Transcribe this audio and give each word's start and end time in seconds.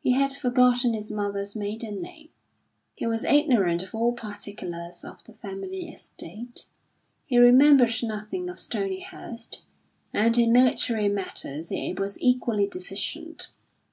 He 0.00 0.14
had 0.14 0.32
forgotten 0.32 0.94
his 0.94 1.12
mother's 1.12 1.54
maiden 1.54 2.02
name; 2.02 2.30
he 2.96 3.06
was 3.06 3.22
ignorant 3.22 3.84
of 3.84 3.94
all 3.94 4.12
particulars 4.12 5.04
of 5.04 5.22
the 5.22 5.32
family 5.34 5.88
estate; 5.90 6.66
he 7.24 7.38
remembered 7.38 7.92
nothing 8.02 8.50
of 8.50 8.58
Stonyhurst; 8.58 9.62
and 10.12 10.36
in 10.36 10.50
military 10.52 11.08
matters 11.08 11.68
he 11.68 11.92
was 11.92 12.20
equally 12.20 12.66
deficient. 12.66 13.46